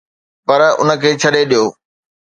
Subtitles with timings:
[0.47, 1.63] پر ان کي ڇڏي ڏيو.